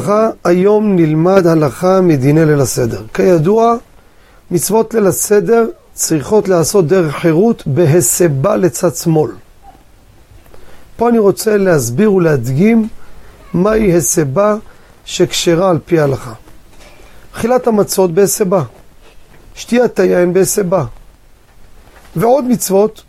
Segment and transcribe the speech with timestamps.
[0.00, 3.02] וברכה, היום נלמד הלכה מדיני ליל הסדר.
[3.14, 3.76] כידוע,
[4.50, 9.30] מצוות ליל הסדר צריכות להיעשות דרך חירות בהסבה לצד שמאל.
[10.96, 12.88] פה אני רוצה להסביר ולהדגים
[13.54, 14.56] מהי הסבה
[15.04, 16.32] שכשרה על פי ההלכה.
[17.34, 18.62] אכילת המצות בהסבה,
[19.54, 20.84] שתיית היין בהסבה,
[22.16, 23.02] ועוד מצוות,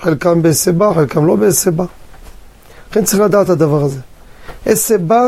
[0.00, 1.84] חלקם בהסבה, חלקם לא בהסבה.
[2.90, 4.00] לכן צריך לדעת את הדבר הזה.
[4.66, 5.26] הסבה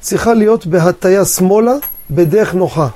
[0.00, 1.72] צריכה להיות בהטיה שמאלה
[2.10, 2.88] בדרך נוחה.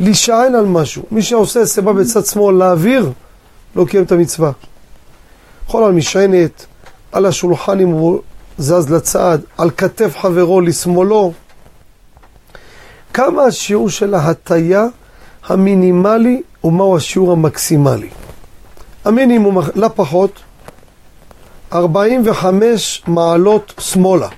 [0.00, 1.02] להישען על משהו.
[1.10, 3.10] מי שעושה הסבה בצד שמאל להעביר,
[3.76, 4.52] לא קיים את המצווה.
[5.68, 6.66] יכול על משענת,
[7.12, 8.20] על השולחן אם הוא
[8.58, 11.32] זז לצד, על כתף חברו לשמאלו.
[13.14, 14.86] כמה השיעור של ההטיה
[15.46, 18.08] המינימלי ומהו השיעור המקסימלי?
[19.04, 20.30] המינימום, לא פחות,
[21.72, 24.28] 45 מעלות שמאלה.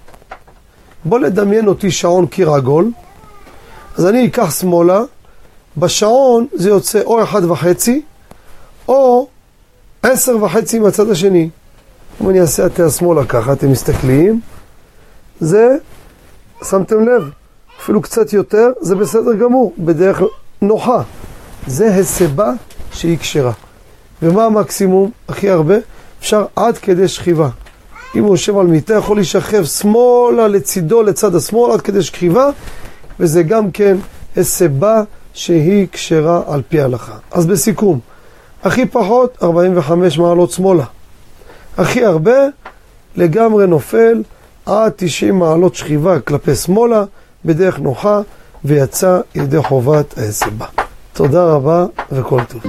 [1.08, 2.90] בוא נדמיין אותי שעון קיר עגול,
[3.96, 5.00] אז אני אקח שמאלה,
[5.76, 8.02] בשעון זה יוצא או אחד וחצי,
[8.88, 9.28] או
[10.02, 11.50] עשר וחצי מהצד השני.
[12.20, 14.40] אם אני אעשה את השמאלה ככה, אתם מסתכלים,
[15.40, 15.76] זה,
[16.68, 17.30] שמתם לב,
[17.82, 20.22] אפילו קצת יותר, זה בסדר גמור, בדרך
[20.62, 21.02] נוחה.
[21.66, 22.52] זה הסבה
[22.92, 23.52] שהיא כשרה.
[24.22, 25.10] ומה המקסימום?
[25.28, 25.74] הכי הרבה?
[26.20, 27.48] אפשר עד כדי שכיבה.
[28.14, 32.50] אם הוא יושב על מיטה, יכול להישכב שמאלה לצידו, לצד השמאל, עד כדי שכיבה,
[33.20, 33.96] וזה גם כן
[34.36, 35.02] הסבה
[35.34, 37.12] שהיא כשרה על פי ההלכה.
[37.30, 37.98] אז בסיכום,
[38.64, 40.84] הכי פחות 45 מעלות שמאלה.
[41.76, 42.38] הכי הרבה
[43.16, 44.22] לגמרי נופל
[44.66, 47.04] עד 90 מעלות שכיבה כלפי שמאלה,
[47.44, 48.20] בדרך נוחה,
[48.64, 50.66] ויצא ידי חובת ההסבה.
[51.12, 52.62] תודה רבה וכל טוב.